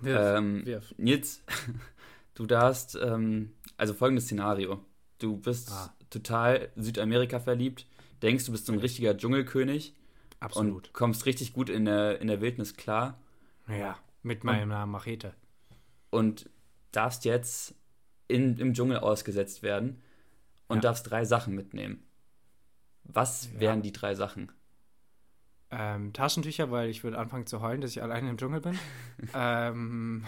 [0.00, 0.94] Wirf, ähm, wirf.
[0.96, 1.42] Nils,
[2.34, 4.84] du darfst, ähm, also folgendes Szenario.
[5.18, 5.94] Du bist ah.
[6.10, 7.86] total Südamerika verliebt,
[8.22, 9.94] denkst, du bist so ein richtiger Dschungelkönig.
[10.40, 10.88] Absolut.
[10.88, 13.20] Und kommst richtig gut in der, in der Wildnis klar.
[13.68, 15.34] Ja, mit meiner Machete.
[16.10, 16.48] Und
[16.92, 17.74] darfst jetzt
[18.28, 20.02] in, im Dschungel ausgesetzt werden
[20.68, 20.82] und ja.
[20.82, 22.04] darfst drei Sachen mitnehmen.
[23.04, 23.60] Was ja.
[23.60, 24.52] wären die drei Sachen?
[25.70, 28.78] Ähm, Taschentücher, weil ich würde anfangen zu heulen, dass ich alleine im Dschungel bin.
[29.34, 30.24] ähm,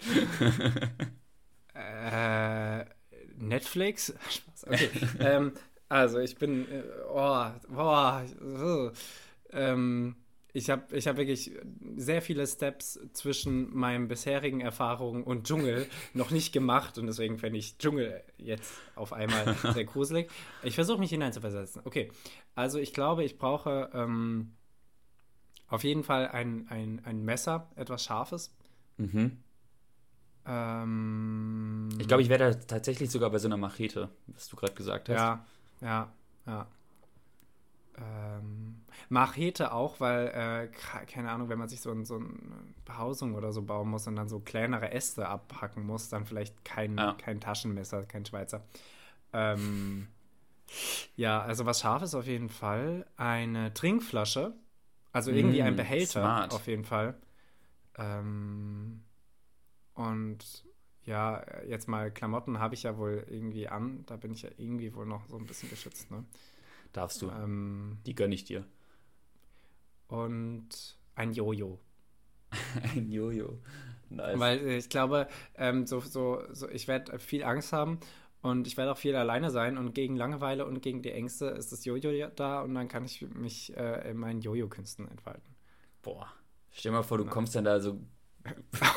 [1.74, 2.84] äh,
[3.36, 4.14] Netflix?
[4.28, 4.64] Spaß.
[4.66, 4.90] Okay.
[5.20, 5.52] ähm,
[5.88, 8.90] also ich bin, äh, oh, boah, oh,
[9.50, 10.16] ähm,
[10.52, 11.52] ich habe ich hab wirklich
[11.96, 17.58] sehr viele Steps zwischen meinen bisherigen Erfahrungen und Dschungel noch nicht gemacht und deswegen fände
[17.58, 20.30] ich Dschungel jetzt auf einmal sehr gruselig.
[20.62, 21.82] Ich versuche mich hineinzuversetzen.
[21.84, 22.10] Okay,
[22.54, 24.52] also ich glaube, ich brauche ähm,
[25.68, 28.54] auf jeden Fall ein, ein, ein Messer, etwas Scharfes.
[28.98, 29.38] Mhm.
[30.44, 34.74] Ähm, ich glaube, ich wäre da tatsächlich sogar bei so einer Machete, was du gerade
[34.74, 35.16] gesagt hast.
[35.16, 35.46] Ja,
[35.80, 36.12] ja,
[36.46, 36.66] ja.
[37.96, 38.71] Ähm,
[39.08, 42.28] Machete auch, weil, äh, keine Ahnung, wenn man sich so, ein, so eine
[42.84, 46.96] Behausung oder so bauen muss und dann so kleinere Äste abhacken muss, dann vielleicht kein,
[46.96, 47.14] ja.
[47.14, 48.64] kein Taschenmesser, kein Schweizer.
[49.32, 50.08] Ähm,
[51.16, 53.06] ja, also was Scharfes auf jeden Fall.
[53.16, 54.54] Eine Trinkflasche,
[55.12, 56.52] also irgendwie mm, ein Behälter smart.
[56.52, 57.14] auf jeden Fall.
[57.96, 59.02] Ähm,
[59.94, 60.64] und
[61.04, 64.04] ja, jetzt mal Klamotten habe ich ja wohl irgendwie an.
[64.06, 66.24] Da bin ich ja irgendwie wohl noch so ein bisschen geschützt, ne?
[66.92, 67.30] Darfst du.
[67.30, 68.64] Ähm, Die gönne ich dir.
[70.12, 70.68] Und
[71.14, 71.80] ein Jojo.
[72.94, 73.58] ein Jojo.
[74.10, 74.38] Nice.
[74.38, 77.98] Weil ich glaube, ähm, so, so, so, ich werde viel Angst haben
[78.42, 81.72] und ich werde auch viel alleine sein und gegen Langeweile und gegen die Ängste ist
[81.72, 85.54] das Jojo da und dann kann ich mich äh, in meinen Jojo-Künsten entfalten.
[86.02, 86.30] Boah.
[86.72, 87.32] Stell dir mal vor, du genau.
[87.32, 87.98] kommst dann da so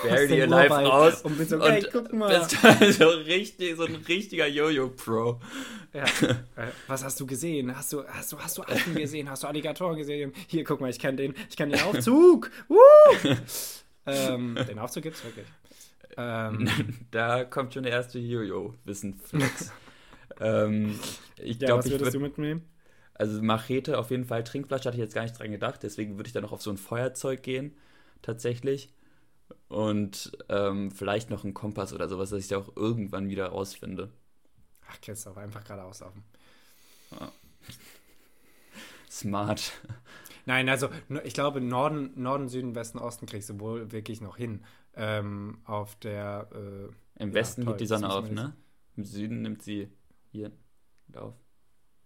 [0.03, 2.39] barely alive raus und bist so, hey, und guck mal.
[2.79, 5.39] Bist so, richtig, so ein richtiger Jojo-Pro.
[5.93, 6.05] Ja.
[6.57, 7.75] Äh, was hast du gesehen?
[7.75, 9.29] Hast du, hast du, hast du Affen gesehen?
[9.29, 10.31] Hast du Alligatoren gesehen?
[10.47, 12.49] Hier, guck mal, ich kann den, ich kann den Aufzug.
[14.05, 15.45] ähm, den Aufzug gibt's wirklich.
[16.15, 16.69] Ähm,
[17.11, 19.73] da kommt schon der erste Jojo-Wissen-Flex.
[20.39, 20.97] ähm,
[21.37, 22.61] ich ja, glaub, was würdest würd, du mitnehmen?
[23.13, 26.27] Also Machete auf jeden Fall, Trinkflasche hatte ich jetzt gar nicht dran gedacht, deswegen würde
[26.27, 27.75] ich dann noch auf so ein Feuerzeug gehen,
[28.21, 28.93] tatsächlich.
[29.67, 34.11] Und ähm, vielleicht noch ein Kompass oder sowas, dass ich da auch irgendwann wieder rausfinde.
[34.89, 36.23] Ach, Christoph, einfach geradeaus laufen.
[37.11, 37.31] Ja.
[39.09, 39.71] Smart.
[40.45, 40.89] Nein, also
[41.23, 44.63] ich glaube, Norden, Norden, Süden, Westen, Osten kriegst du wohl wirklich noch hin.
[44.93, 46.49] Ähm, auf der.
[46.53, 48.55] Äh, Im Westen ja, geht die Sonne auf, ne?
[48.95, 49.89] Im Süden nimmt sie
[50.31, 50.51] hier
[51.15, 51.33] auf.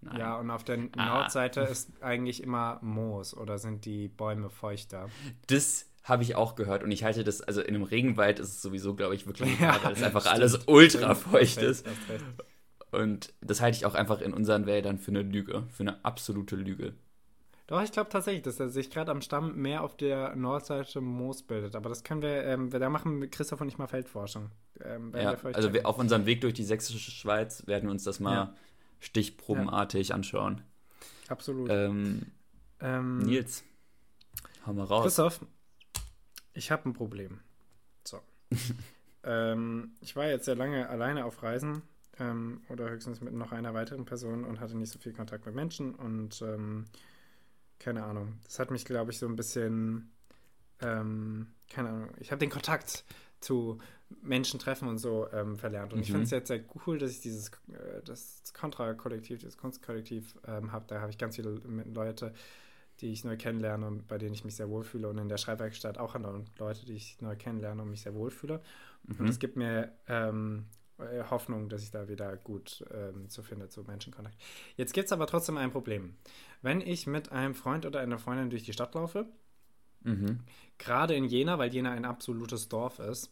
[0.02, 0.18] Nein.
[0.18, 1.06] Ja, und auf der ah.
[1.06, 5.10] Nordseite ist eigentlich immer Moos oder sind die Bäume feuchter?
[5.48, 8.62] Das, habe ich auch gehört und ich halte das, also in einem Regenwald ist es
[8.62, 10.36] sowieso, glaube ich, wirklich, ja, weil es einfach stimmt.
[10.36, 11.86] alles ultra feucht ist.
[12.92, 16.56] Und das halte ich auch einfach in unseren Wäldern für eine Lüge, für eine absolute
[16.56, 16.94] Lüge.
[17.68, 21.44] Doch, ich glaube tatsächlich, dass er sich gerade am Stamm mehr auf der Nordseite Moos
[21.44, 21.76] bildet.
[21.76, 24.50] Aber das können wir, ähm, da machen Christoph und ich mal Feldforschung.
[24.84, 28.20] Ähm, ja, also wir, auf unserem Weg durch die sächsische Schweiz werden wir uns das
[28.20, 28.56] mal ja.
[29.00, 30.16] stichprobenartig ja.
[30.16, 30.64] anschauen.
[31.28, 31.70] Absolut.
[31.70, 32.24] Ähm,
[32.80, 33.64] ähm, Nils,
[34.66, 35.04] hau mal raus.
[35.04, 35.42] Christoph,
[36.60, 37.40] ich habe ein Problem.
[38.04, 38.20] So.
[39.24, 41.82] ähm, ich war jetzt sehr lange alleine auf Reisen
[42.20, 45.56] ähm, oder höchstens mit noch einer weiteren Person und hatte nicht so viel Kontakt mit
[45.56, 46.86] Menschen und ähm,
[47.80, 48.40] keine Ahnung.
[48.44, 50.12] Das hat mich, glaube ich, so ein bisschen,
[50.82, 53.06] ähm, keine Ahnung, ich habe den Kontakt
[53.40, 53.78] zu
[54.22, 55.94] Menschen treffen und so ähm, verlernt.
[55.94, 56.04] Und mhm.
[56.04, 60.74] ich fand es jetzt sehr cool, dass ich dieses äh, das Kontra-Kollektiv, das Kunstkollektiv ähm,
[60.74, 60.84] habe.
[60.90, 61.52] Da habe ich ganz viele
[61.86, 62.34] Leute,
[63.02, 65.08] die ich neu kennenlerne und bei denen ich mich sehr wohlfühle.
[65.08, 68.62] Und in der Schreibwerkstatt auch andere Leute, die ich neu kennenlerne und mich sehr wohlfühle.
[69.04, 69.20] Mhm.
[69.20, 70.66] Und es gibt mir ähm,
[71.00, 74.38] äh, Hoffnung, dass ich da wieder gut ähm, zu finde zu Menschenkontakt.
[74.76, 76.16] Jetzt gibt es aber trotzdem ein Problem.
[76.62, 79.26] Wenn ich mit einem Freund oder einer Freundin durch die Stadt laufe,
[80.04, 80.40] mhm.
[80.78, 83.30] gerade in Jena, weil Jena ein absolutes Dorf ist,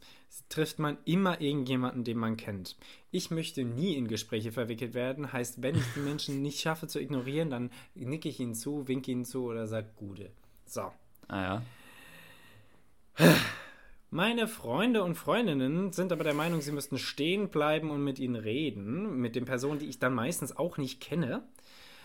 [0.50, 2.78] trifft man immer irgendjemanden, den man kennt.
[3.12, 7.00] Ich möchte nie in Gespräche verwickelt werden, heißt, wenn ich die Menschen nicht schaffe zu
[7.00, 10.32] ignorieren, dann nicke ich ihnen zu, winke ihnen zu oder sage Gute.
[10.66, 10.92] So.
[11.28, 11.62] Ah
[13.18, 13.34] ja.
[14.10, 18.36] Meine Freunde und Freundinnen sind aber der Meinung, sie müssten stehen bleiben und mit ihnen
[18.36, 21.44] reden, mit den Personen, die ich dann meistens auch nicht kenne.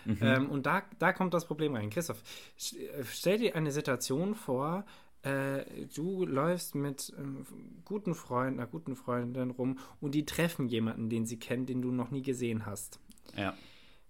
[0.05, 0.17] Mhm.
[0.21, 1.89] Ähm, und da, da kommt das Problem rein.
[1.89, 2.21] Christoph,
[2.57, 4.85] äh, stell dir eine Situation vor,
[5.23, 7.45] äh, du läufst mit einem
[7.85, 11.91] guten Freund, einer guten Freundin rum und die treffen jemanden, den sie kennen, den du
[11.91, 12.99] noch nie gesehen hast.
[13.37, 13.55] Ja.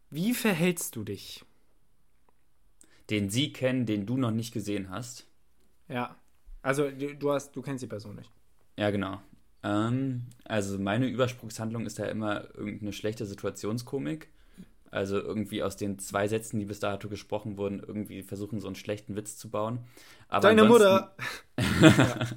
[0.09, 1.45] Wie verhältst du dich?
[3.09, 5.27] Den sie kennen, den du noch nicht gesehen hast.
[5.87, 6.15] Ja.
[6.61, 8.31] Also du hast, du kennst die Person nicht.
[8.77, 9.21] Ja, genau.
[9.63, 14.29] Ähm, also meine Übersprungshandlung ist ja immer irgendeine schlechte Situationskomik.
[14.93, 18.75] Also irgendwie aus den zwei Sätzen, die bis dato gesprochen wurden, irgendwie versuchen, so einen
[18.75, 19.79] schlechten Witz zu bauen.
[20.27, 21.15] Aber Deine Mutter!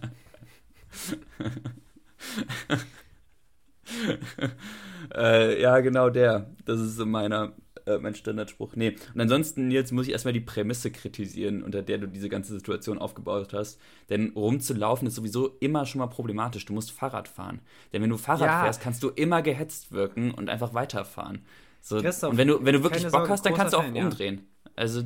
[5.15, 6.51] äh, ja, genau der.
[6.65, 7.53] Das ist so meiner
[7.87, 8.75] äh, mein Standardspruch.
[8.75, 8.97] Nee.
[9.15, 12.99] Und ansonsten, jetzt muss ich erstmal die Prämisse kritisieren, unter der du diese ganze Situation
[12.99, 13.81] aufgebaut hast.
[14.11, 16.65] Denn rumzulaufen ist sowieso immer schon mal problematisch.
[16.65, 17.61] Du musst Fahrrad fahren.
[17.93, 18.63] Denn wenn du Fahrrad ja.
[18.63, 21.45] fährst, kannst du immer gehetzt wirken und einfach weiterfahren.
[21.87, 23.97] So, und wenn du, wenn du wirklich Bock Sorge, hast, dann kannst du auch Fan,
[23.97, 24.49] umdrehen.
[24.65, 24.71] Ja.
[24.75, 25.03] Also,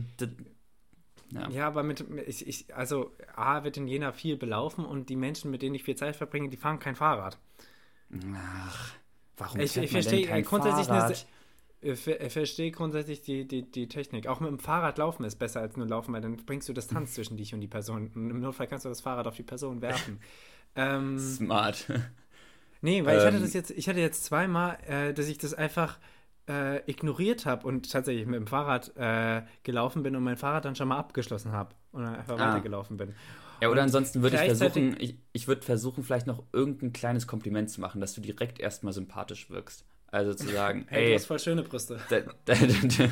[1.30, 1.50] ja.
[1.50, 1.66] ja.
[1.66, 5.60] aber mit, ich, ich, also A wird in Jena viel belaufen und die Menschen, mit
[5.60, 7.38] denen ich viel Zeit verbringe, die fahren kein Fahrrad.
[8.34, 8.94] Ach,
[9.36, 11.26] warum ich, ich verstehe grundsätzlich Fahrrad?
[11.82, 14.26] eine, ich verstehe grundsätzlich die, die, die Technik.
[14.26, 17.12] Auch mit dem Fahrrad laufen ist besser als nur laufen, weil dann bringst du Distanz
[17.14, 18.10] zwischen dich und die Person.
[18.14, 20.18] Und im Notfall kannst du das Fahrrad auf die Person werfen.
[20.76, 21.92] ähm, Smart.
[22.80, 23.42] Nee, weil ähm, ich hatte ähm.
[23.42, 25.98] das jetzt, ich hatte jetzt zweimal, äh, dass ich das einfach
[26.50, 30.74] äh, ignoriert habe und tatsächlich mit dem Fahrrad äh, gelaufen bin und mein Fahrrad dann
[30.74, 32.48] schon mal abgeschlossen habe und dann einfach ah.
[32.48, 33.14] weitergelaufen bin.
[33.60, 37.26] Ja, oder und ansonsten würde ich versuchen, ich, ich würde versuchen, vielleicht noch irgendein kleines
[37.26, 39.84] Kompliment zu machen, dass du direkt erstmal sympathisch wirkst.
[40.08, 42.00] Also zu sagen, hey, ey, du hast voll schöne Brüste.
[42.10, 43.08] De, de, de,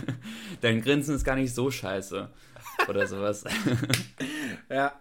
[0.60, 2.28] dein Grinsen ist gar nicht so scheiße.
[2.88, 3.44] Oder sowas.
[4.70, 4.92] ja.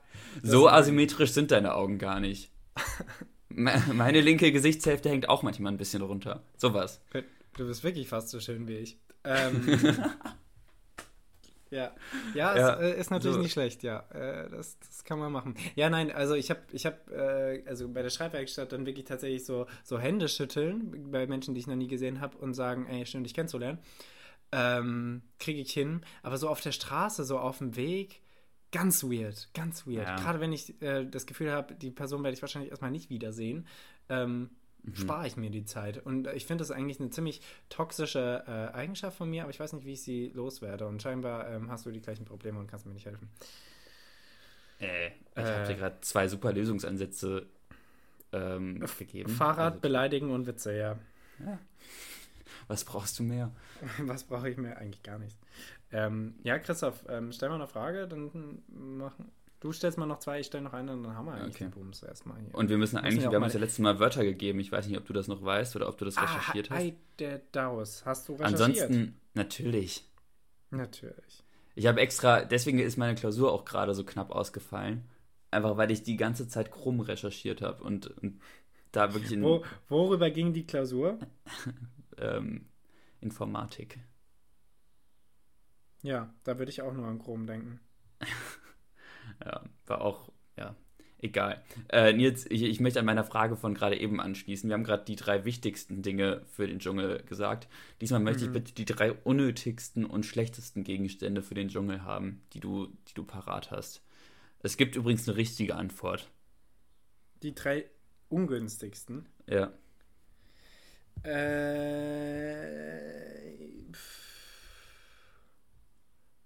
[0.44, 2.52] So asymmetrisch sind deine Augen gar nicht.
[3.50, 6.44] Meine linke Gesichtshälfte hängt auch manchmal ein bisschen runter.
[6.58, 7.02] Sowas.
[7.58, 8.98] Du bist wirklich fast so schön wie ich.
[9.24, 9.66] Ähm,
[11.70, 11.92] Ja,
[12.34, 13.42] ja, ja ist, äh, ist natürlich so.
[13.42, 14.00] nicht schlecht, ja.
[14.12, 15.56] Äh, das, das kann man machen.
[15.76, 19.46] Ja, nein, also ich habe, ich habe, äh, also bei der Schreibwerkstatt dann wirklich tatsächlich
[19.46, 23.06] so, so Hände schütteln bei Menschen, die ich noch nie gesehen habe und sagen, ey,
[23.06, 23.80] schön, dich kennenzulernen.
[24.52, 26.02] Ähm, Kriege ich hin.
[26.24, 28.22] Aber so auf der Straße, so auf dem Weg,
[28.72, 30.08] ganz weird, ganz weird.
[30.08, 30.16] Ja.
[30.16, 33.68] Gerade wenn ich äh, das Gefühl habe, die Person werde ich wahrscheinlich erstmal nicht wiedersehen.
[34.08, 34.52] Ähm,
[34.84, 34.96] mhm.
[34.96, 36.06] spare ich mir die Zeit.
[36.06, 39.74] Und ich finde das eigentlich eine ziemlich toxische äh, Eigenschaft von mir, aber ich weiß
[39.74, 40.88] nicht, wie ich sie loswerde.
[40.88, 43.30] Und scheinbar ähm, hast du die gleichen Probleme und kannst mir nicht helfen.
[44.80, 47.48] Äh, ich äh, habe dir gerade zwei super Lösungsansätze
[48.32, 49.30] ähm, gegeben.
[49.30, 50.98] Fahrrad, also, beleidigen und Witze, ja.
[51.40, 51.60] ja.
[52.68, 53.52] Was brauchst du mehr?
[54.00, 54.78] Was brauche ich mehr?
[54.78, 55.40] Eigentlich gar nichts.
[55.92, 60.40] Ähm, ja, Christoph, ähm, stell mal eine Frage, dann machen, Du stellst mal noch zwei,
[60.40, 61.64] ich stelle noch eine und dann haben wir eigentlich okay.
[61.66, 62.54] den Bums erstmal hier.
[62.54, 64.60] Und wir müssen eigentlich, wir haben uns ja letztes Mal Wörter gegeben.
[64.60, 66.94] Ich weiß nicht, ob du das noch weißt oder ob du das ah, recherchiert hast.
[67.18, 68.06] der Daus.
[68.06, 68.62] Hast du recherchiert?
[68.62, 70.04] Ansonsten, natürlich.
[70.70, 71.44] Natürlich.
[71.74, 75.06] Ich habe extra, deswegen ist meine Klausur auch gerade so knapp ausgefallen.
[75.50, 78.42] Einfach weil ich die ganze Zeit krumm recherchiert habe und, und,
[78.92, 79.44] da wirklich in.
[79.44, 81.20] Wo, worüber ging die Klausur?
[82.18, 82.68] ähm,
[83.22, 84.00] Informatik.
[86.04, 87.80] Ja, da würde ich auch nur an Chrom denken.
[89.44, 90.76] ja, war auch, ja,
[91.20, 91.64] Egal.
[91.90, 94.70] Äh, Nils, ich, ich, möchte an meiner Frage von gerade eben anschließen.
[94.70, 97.68] Wir haben gerade die drei wichtigsten Dinge für den Dschungel gesagt.
[98.02, 98.48] Diesmal möchte mhm.
[98.48, 103.16] ich bitte die drei unnötigsten und schlechtesten Gegenstände für den Dschungel haben, die du, die
[103.16, 104.04] du parat hast.
[104.60, 106.30] Es gibt übrigens eine richtige Antwort.
[107.42, 107.86] Die drei
[108.30, 109.28] ungünstigsten?
[109.48, 109.74] Ja.
[111.24, 111.32] Äh,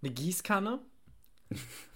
[0.01, 0.79] eine Gießkanne?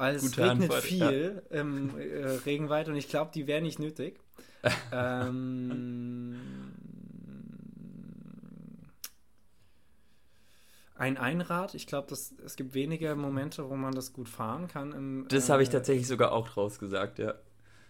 [0.00, 1.60] es Gute regnet Antwort, viel ja.
[1.60, 4.20] im äh, Regenwald und ich glaube, die wäre nicht nötig.
[4.92, 6.36] ähm,
[10.94, 14.92] ein Einrad, ich glaube, es gibt wenige Momente, wo man das gut fahren kann.
[14.92, 17.34] Im, das äh, habe ich tatsächlich sogar auch draus gesagt, ja.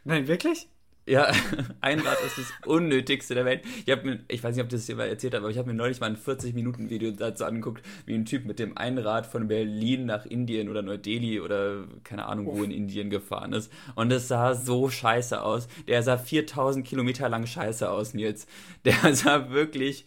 [0.05, 0.69] Nein, wirklich?
[1.09, 1.33] Ja,
[1.81, 3.65] Einrad ist das Unnötigste der Welt.
[3.87, 5.75] Ich, mir, ich weiß nicht, ob das hier mal erzählt habe, aber ich habe mir
[5.75, 10.27] neulich mal ein 40-Minuten-Video dazu angeguckt, wie ein Typ mit dem Einrad von Berlin nach
[10.27, 13.73] Indien oder Neu-Delhi oder keine Ahnung wo in Indien gefahren ist.
[13.95, 15.69] Und es sah so scheiße aus.
[15.87, 18.47] Der sah 4000 Kilometer lang scheiße aus, Nils.
[18.85, 20.05] Der sah wirklich,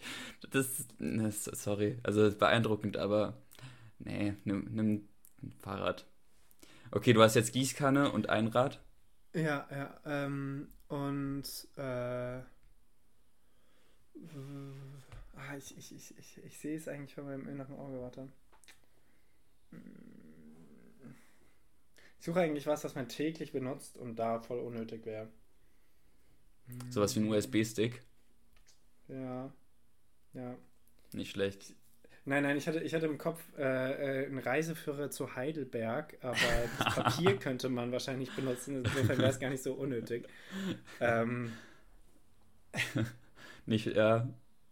[0.50, 3.34] das, sorry, also beeindruckend, aber
[3.98, 5.08] nee, nimm, nimm
[5.42, 6.06] ein Fahrrad.
[6.92, 8.80] Okay, du hast jetzt Gießkanne und Einrad.
[9.34, 10.00] Ja, ja.
[10.04, 11.44] Ähm, und
[11.76, 12.44] äh, ah,
[15.56, 18.28] ich, ich, ich, ich, ich sehe es eigentlich von meinem inneren Auge, warte.
[22.18, 25.28] Ich suche eigentlich was, das man täglich benutzt und da voll unnötig wäre.
[26.90, 28.02] Sowas wie ein USB-Stick?
[29.08, 29.50] Ja.
[30.34, 30.58] Ja.
[31.14, 31.74] Nicht schlecht.
[32.24, 33.62] Nein, nein, ich hatte, ich hatte im Kopf äh,
[34.22, 36.36] äh einen Reiseführer zu Heidelberg, aber
[36.78, 38.84] das Papier könnte man wahrscheinlich benutzen.
[38.84, 40.28] Insofern wäre es gar nicht so unnötig.
[41.00, 41.52] Ähm.
[43.66, 44.28] nicht, ja,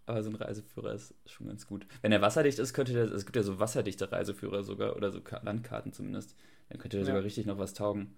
[0.06, 1.86] aber so ein Reiseführer ist schon ganz gut.
[2.02, 5.20] Wenn er wasserdicht ist, könnte der, es gibt ja so wasserdichte Reiseführer sogar, oder so
[5.42, 6.36] Landkarten zumindest,
[6.68, 7.06] dann könnte der ja.
[7.06, 8.14] sogar richtig noch was taugen.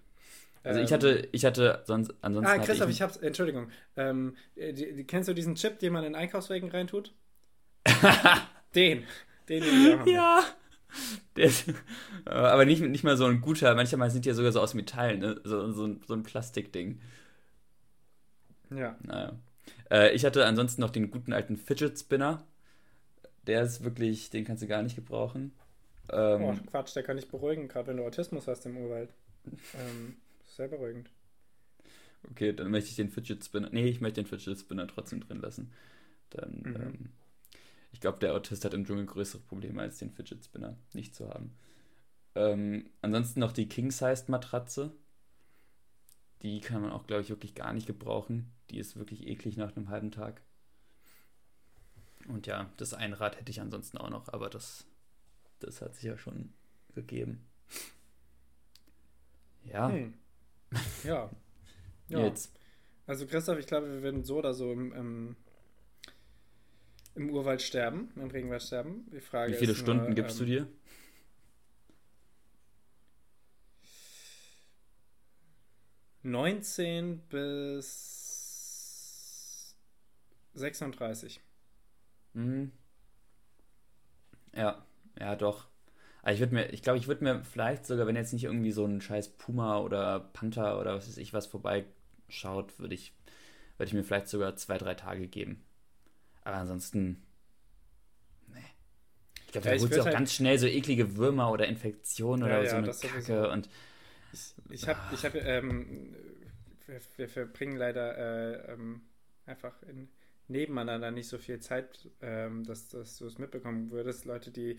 [0.62, 0.94] Also ich ähm.
[0.94, 2.52] hatte, ich hatte sonst, ansonsten.
[2.52, 3.70] Ah, Christoph, ich, ich hab's, Entschuldigung.
[3.96, 7.12] Ähm, die, die, kennst du diesen Chip, den man in Einkaufswagen reintut?
[8.74, 9.04] Den.
[9.48, 10.44] Den den Ja.
[11.34, 11.64] Das,
[12.26, 15.16] aber nicht, nicht mal so ein guter, manchmal sind die ja sogar so aus Metall,
[15.18, 15.40] ne?
[15.44, 17.00] so, so, so ein Plastikding.
[18.70, 18.96] Ja.
[19.02, 19.32] Naja.
[19.90, 22.44] Äh, ich hatte ansonsten noch den guten alten Fidget Spinner.
[23.46, 25.52] Der ist wirklich, den kannst du gar nicht gebrauchen.
[26.10, 29.10] Ähm, oh, Quatsch, der kann dich beruhigen, gerade wenn du Autismus hast im Urwald.
[29.74, 31.10] Ähm, sehr beruhigend.
[32.30, 33.68] Okay, dann möchte ich den Fidget Spinner.
[33.72, 35.72] Nee, ich möchte den Fidget Spinner trotzdem drin lassen.
[36.30, 36.76] Dann mhm.
[36.76, 37.08] ähm,
[37.92, 41.28] ich glaube, der Autist hat im Dschungel größere Probleme als den Fidget Spinner nicht zu
[41.28, 41.54] haben.
[42.34, 44.92] Ähm, ansonsten noch die King-Sized-Matratze.
[46.42, 48.50] Die kann man auch, glaube ich, wirklich gar nicht gebrauchen.
[48.70, 50.42] Die ist wirklich eklig nach einem halben Tag.
[52.28, 54.86] Und ja, das Einrad hätte ich ansonsten auch noch, aber das,
[55.60, 56.52] das hat sich ja schon
[56.94, 57.46] gegeben.
[59.64, 59.90] Ja.
[59.90, 60.14] Hm.
[61.04, 61.30] Ja.
[62.08, 62.20] ja.
[62.20, 62.56] Jetzt.
[63.06, 65.36] Also Christoph, ich glaube, wir werden so oder so im, im
[67.14, 69.06] im Urwald sterben, im Regenwald sterben.
[69.12, 70.68] Die Frage Wie viele Stunden nur, gibst ähm, du dir?
[76.22, 78.22] Neunzehn bis
[80.54, 81.40] 36.
[82.34, 82.72] Mhm.
[84.54, 84.84] Ja,
[85.18, 85.66] ja, doch.
[86.22, 88.70] Also ich würde mir, ich glaube, ich würde mir vielleicht sogar, wenn jetzt nicht irgendwie
[88.72, 93.12] so ein scheiß Puma oder Panther oder was weiß ich was vorbeischaut, würde ich,
[93.76, 95.64] würde ich mir vielleicht sogar zwei, drei Tage geben.
[96.44, 97.22] Aber ansonsten.
[98.48, 98.60] Nee.
[99.46, 102.48] Ich glaube, da ja, holst du auch halt ganz schnell so eklige Würmer oder Infektionen
[102.48, 103.50] ja, oder so eine Kacke sowieso.
[103.50, 103.68] und.
[104.32, 106.16] Ich, ich habe, ich habe, ähm,
[106.86, 109.02] wir, wir, verbringen leider äh, ähm,
[109.44, 110.08] einfach in,
[110.48, 114.24] nebeneinander nicht so viel Zeit, ähm, dass, dass du es mitbekommen würdest.
[114.24, 114.78] Leute, die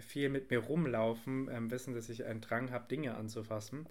[0.00, 3.86] viel mit mir rumlaufen, ähm, wissen, dass ich einen Drang habe, Dinge anzufassen.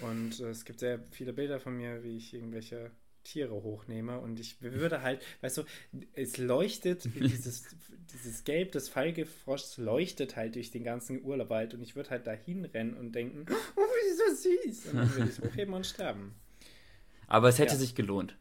[0.00, 2.90] Und äh, es gibt sehr viele Bilder von mir, wie ich irgendwelche
[3.24, 5.62] Tiere hochnehme und ich würde halt, weißt du,
[6.14, 7.64] es leuchtet, dieses,
[8.12, 12.64] dieses Gelb des Fallgefroschs leuchtet halt durch den ganzen Urwald und ich würde halt dahin
[12.64, 14.86] rennen und denken, oh, wie so süß.
[14.86, 16.34] Und dann würde ich hochheben und sterben.
[17.26, 17.78] Aber es hätte ja.
[17.78, 18.36] sich gelohnt.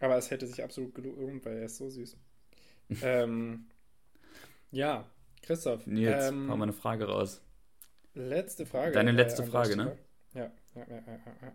[0.00, 2.16] Aber es hätte sich absolut gelohnt, weil er ist so süß.
[3.02, 3.66] ähm,
[4.70, 5.08] ja,
[5.42, 5.86] Christoph.
[5.86, 7.42] Jetzt ähm, hau mal eine Frage raus.
[8.14, 8.92] Letzte Frage.
[8.92, 9.96] Deine letzte Frage, ne?
[10.34, 11.52] Ja, ja, ja, ja, ja.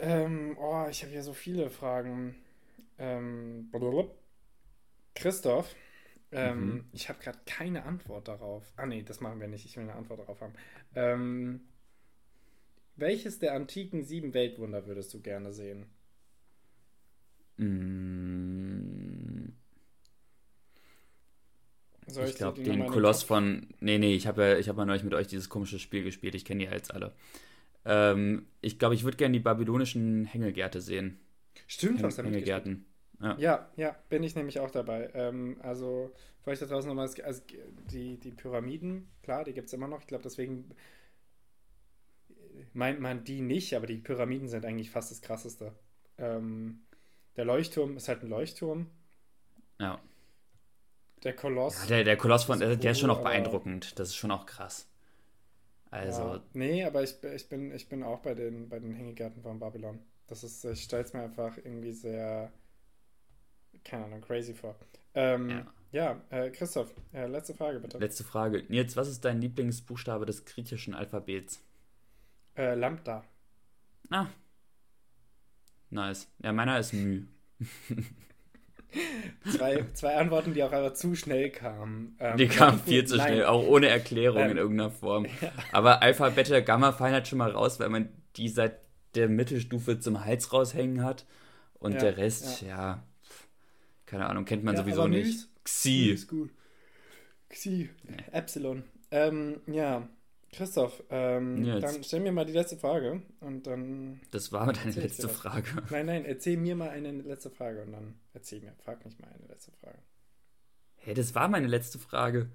[0.00, 2.34] Ähm, oh, ich habe hier so viele Fragen.
[2.98, 3.70] Ähm,
[5.14, 5.74] Christoph,
[6.32, 6.84] ähm, mhm.
[6.92, 8.72] ich habe gerade keine Antwort darauf.
[8.76, 9.64] Ah, nee, das machen wir nicht.
[9.64, 10.54] Ich will eine Antwort darauf haben.
[10.94, 11.60] Ähm,
[12.96, 15.86] welches der antiken sieben Weltwunder würdest du gerne sehen?
[17.56, 19.52] Mm.
[22.06, 23.68] Soll ich, ich glaube, den Koloss von.
[23.80, 26.34] Nee, nee, ich habe ja, hab ja neulich mit euch dieses komische Spiel gespielt.
[26.34, 27.14] Ich kenne die jetzt alle.
[27.84, 31.20] Ähm, ich glaube, ich würde gerne die babylonischen Hängelgärte sehen.
[31.66, 32.86] Stimmt, was damit Hängelgärten.
[33.20, 33.36] Ja.
[33.38, 35.10] ja, ja, bin ich nämlich auch dabei.
[35.14, 36.12] Ähm, also,
[36.42, 37.42] vielleicht da draußen nochmal, also
[37.90, 40.00] die, die Pyramiden, klar, die gibt es immer noch.
[40.00, 40.70] Ich glaube, deswegen
[42.72, 45.72] meint man die nicht, aber die Pyramiden sind eigentlich fast das Krasseste.
[46.18, 46.82] Ähm,
[47.36, 48.86] der Leuchtturm ist halt ein Leuchtturm.
[49.78, 50.00] Ja.
[51.22, 51.82] Der Koloss.
[51.82, 53.98] Ja, der, der Koloss von, der, der ist schon auch beeindruckend.
[53.98, 54.89] Das ist schon auch krass.
[55.90, 56.22] Also.
[56.22, 59.58] Ja, nee, aber ich, ich, bin, ich bin auch bei den, bei den Hängegärten von
[59.58, 59.98] Babylon.
[60.26, 62.52] Das ist, ich stelle es mir einfach irgendwie sehr,
[63.82, 64.76] keine Ahnung, crazy vor.
[65.14, 67.98] Ähm, ja, ja äh, Christoph, äh, letzte Frage bitte.
[67.98, 68.64] Letzte Frage.
[68.68, 71.60] Nils, was ist dein Lieblingsbuchstabe des griechischen Alphabets?
[72.56, 73.24] Äh, Lambda.
[74.10, 74.26] Ah.
[75.90, 76.28] Nice.
[76.38, 77.26] Ja, meiner ist Mü.
[79.50, 82.16] zwei, zwei Antworten, die auch aber zu schnell kamen.
[82.18, 85.26] Ähm, die kamen viel zu schnell, auch ohne Erklärung ähm, in irgendeiner Form.
[85.40, 85.52] Ja.
[85.72, 88.78] Aber Alpha, Beta, Gamma fallen halt schon mal raus, weil man die seit
[89.14, 91.24] der Mittelstufe zum Hals raushängen hat.
[91.78, 92.68] Und ja, der Rest, ja.
[92.68, 93.06] ja.
[94.06, 95.48] keine Ahnung, kennt man sowieso nicht.
[95.64, 96.10] Xi.
[96.10, 96.50] Ist gut.
[97.48, 97.88] Xi.
[98.32, 98.84] Epsilon.
[99.10, 100.08] Ähm, ja,
[100.52, 104.20] Christoph, ähm, dann stell mir mal die letzte Frage und dann.
[104.32, 105.68] Das war deine letzte Frage.
[105.90, 108.74] Nein, nein, erzähl mir mal eine letzte Frage und dann erzähl mir.
[108.84, 109.98] Frag mich mal eine letzte Frage.
[110.96, 112.50] Hä, hey, das war meine letzte Frage.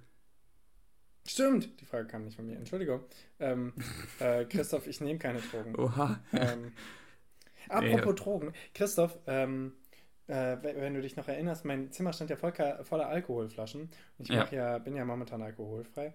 [1.27, 2.55] Stimmt, die Frage kam nicht von mir.
[2.55, 3.01] Entschuldigung.
[3.39, 3.73] Ähm,
[4.19, 5.75] äh, Christoph, ich nehme keine Drogen.
[5.77, 6.19] Oha.
[6.33, 6.71] Ähm,
[7.69, 8.23] apropos nee.
[8.23, 8.53] Drogen.
[8.73, 9.73] Christoph, ähm,
[10.27, 13.89] äh, wenn du dich noch erinnerst, mein Zimmer stand ja voll, voller Alkoholflaschen.
[14.19, 14.47] Ich ja.
[14.51, 14.77] ja.
[14.77, 16.13] bin ja momentan alkoholfrei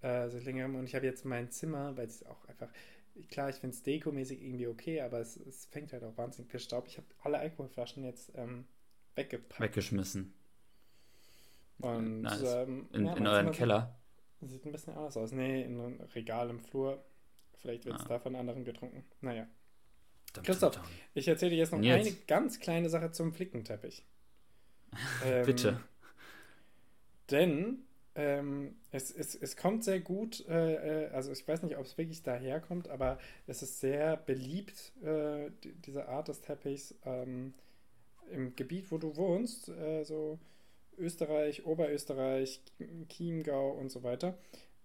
[0.00, 0.76] äh, seit längerem.
[0.76, 2.68] Und ich habe jetzt mein Zimmer, weil es auch einfach,
[3.28, 6.60] klar, ich finde es dekomäßig irgendwie okay, aber es, es fängt halt auch wahnsinnig viel
[6.60, 6.86] Staub.
[6.88, 8.64] Ich habe alle Alkoholflaschen jetzt ähm,
[9.16, 9.60] weggepackt.
[9.60, 10.32] Weggeschmissen.
[11.78, 12.42] Und nice.
[12.42, 13.98] ähm, in, ja, in euren Keller?
[14.40, 15.32] Sieht ein bisschen anders aus.
[15.32, 17.04] Nee, in einem Regal im Flur.
[17.58, 18.08] Vielleicht wird es ah.
[18.08, 19.04] da von anderen getrunken.
[19.20, 19.46] Naja.
[20.34, 22.06] Dum, Christoph, dum, ich erzähle dir jetzt noch jetzt.
[22.06, 24.04] eine ganz kleine Sache zum Flickenteppich.
[25.24, 25.80] ähm, Bitte.
[27.30, 31.84] Denn ähm, es, es, es kommt sehr gut, äh, äh also ich weiß nicht, ob
[31.84, 37.54] es wirklich daherkommt, aber es ist sehr beliebt, äh, die, diese Art des Teppichs ähm,
[38.30, 40.38] im Gebiet, wo du wohnst, äh, so
[40.98, 42.60] Österreich, Oberösterreich,
[43.08, 44.38] Chiemgau und so weiter,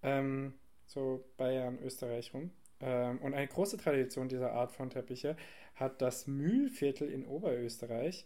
[0.03, 0.53] ähm,
[0.85, 2.51] so Bayern, Österreich rum.
[2.79, 5.37] Ähm, und eine große Tradition dieser Art von Teppiche
[5.75, 8.25] hat das Mühlviertel in Oberösterreich.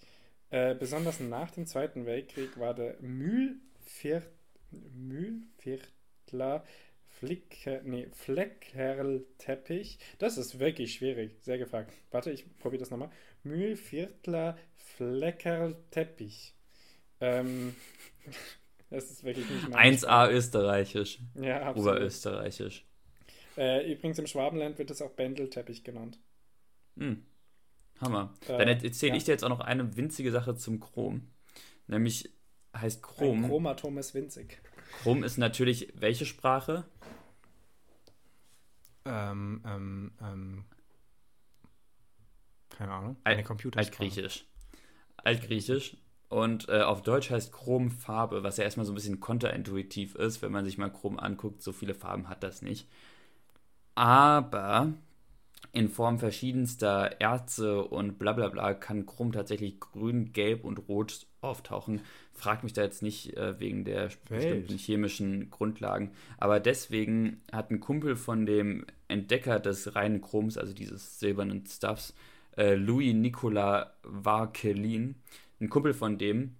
[0.49, 4.31] Äh, besonders nach dem Zweiten Weltkrieg war der Mühlviertel
[4.93, 6.63] Mühlviertler
[7.07, 9.99] Flicker, nee, Fleckerlteppich.
[10.19, 11.37] Das ist wirklich schwierig.
[11.41, 11.93] Sehr gefragt.
[12.11, 13.09] Warte, ich probiere das nochmal.
[13.45, 16.55] Mühlviertler Fleckerlteppich.
[17.21, 17.75] Ähm,
[18.89, 21.19] das ist wirklich nicht mein 1A österreichisch.
[21.35, 21.93] Ja, absolut.
[21.93, 22.85] Oberösterreichisch.
[23.57, 26.19] Äh, übrigens im Schwabenland wird es auch Bändelteppich genannt.
[26.97, 27.25] Hm.
[28.01, 28.33] Hammer.
[28.47, 29.17] Äh, Dann erzähle ja.
[29.17, 31.29] ich dir jetzt auch noch eine winzige Sache zum Chrom.
[31.87, 32.29] Nämlich
[32.75, 33.45] heißt Chrom.
[33.45, 34.61] Ein Chromatom ist winzig.
[35.01, 36.85] Chrom ist natürlich welche Sprache?
[39.05, 40.65] Ähm, ähm, ähm,
[42.77, 43.17] keine Ahnung.
[43.23, 44.03] Eine Computersprache.
[44.03, 44.45] Altgriechisch.
[45.17, 45.97] Altgriechisch.
[46.29, 50.41] Und äh, auf Deutsch heißt Chrom Farbe, was ja erstmal so ein bisschen konterintuitiv ist,
[50.41, 51.61] wenn man sich mal Chrom anguckt.
[51.61, 52.87] So viele Farben hat das nicht.
[53.93, 54.93] Aber
[55.71, 61.27] in Form verschiedenster Erze und bla bla bla kann Chrom tatsächlich grün, gelb und rot
[61.41, 62.01] auftauchen.
[62.33, 64.29] Frag mich da jetzt nicht äh, wegen der Welt.
[64.29, 66.11] bestimmten chemischen Grundlagen.
[66.37, 72.13] Aber deswegen hat ein Kumpel von dem Entdecker des reinen Chroms, also dieses silbernen Stuffs,
[72.57, 75.15] äh, Louis Nicolas Varkelin,
[75.59, 76.57] ein Kumpel von dem,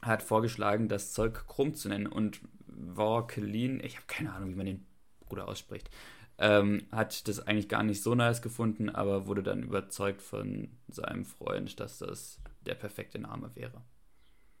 [0.00, 2.06] hat vorgeschlagen, das Zeug Chrom zu nennen.
[2.06, 4.86] Und Varkelin, ich habe keine Ahnung, wie man den
[5.20, 5.90] Bruder ausspricht,
[6.38, 11.24] ähm, hat das eigentlich gar nicht so nice gefunden, aber wurde dann überzeugt von seinem
[11.24, 13.82] Freund, dass das der perfekte Name wäre.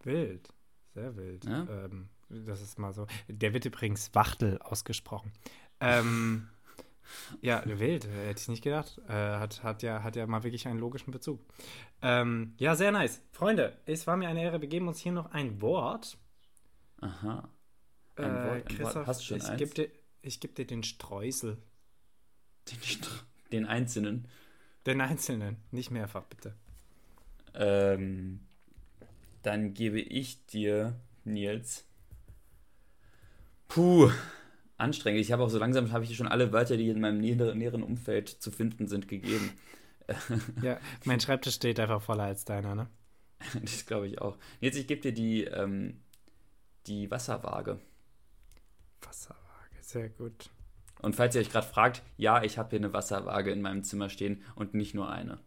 [0.04, 0.48] Wild,
[0.94, 1.44] sehr wild.
[1.44, 1.66] Ja?
[1.68, 3.06] Ähm, das ist mal so.
[3.28, 5.32] Der wird übrigens Wachtel ausgesprochen.
[5.80, 6.48] Ähm,
[7.40, 9.00] ja, wild, äh, hätte ich nicht gedacht.
[9.08, 11.40] Äh, hat, hat, ja, hat ja mal wirklich einen logischen Bezug.
[12.00, 13.22] Ähm, ja, sehr nice.
[13.32, 14.60] Freunde, es war mir eine Ehre.
[14.60, 16.18] Wir geben uns hier noch ein Wort.
[17.00, 17.48] Aha.
[18.16, 19.06] Ein äh, Wort, ein Christoph, Wort.
[19.06, 19.90] Hast du schon ich gebe dir,
[20.22, 21.58] geb dir den Streusel.
[22.70, 22.78] Den,
[23.50, 24.28] den einzelnen.
[24.86, 26.54] Den einzelnen, nicht mehrfach, bitte.
[27.54, 28.40] Ähm,
[29.42, 31.84] dann gebe ich dir, Nils.
[33.68, 34.10] Puh,
[34.82, 35.20] anstrengend.
[35.20, 38.28] Ich habe auch so langsam, habe ich schon alle Wörter, die in meinem näheren, Umfeld
[38.28, 39.52] zu finden sind, gegeben.
[40.62, 42.88] ja, mein Schreibtisch steht einfach voller als deiner, ne?
[43.62, 44.36] das glaube ich auch.
[44.60, 46.00] Jetzt, ich gebe dir die, ähm,
[46.86, 47.80] die Wasserwaage.
[49.00, 50.50] Wasserwaage, sehr gut.
[51.00, 54.08] Und falls ihr euch gerade fragt, ja, ich habe hier eine Wasserwaage in meinem Zimmer
[54.08, 55.40] stehen und nicht nur eine.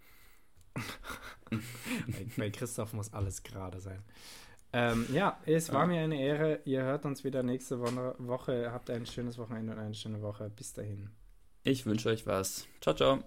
[2.37, 4.03] bei Christoph muss alles gerade sein.
[4.77, 6.59] Ähm, ja, es war mir eine Ehre.
[6.65, 8.73] Ihr hört uns wieder nächste Woche.
[8.73, 10.49] Habt ein schönes Wochenende und eine schöne Woche.
[10.49, 11.11] Bis dahin.
[11.63, 12.67] Ich wünsche euch was.
[12.81, 13.23] Ciao, ciao.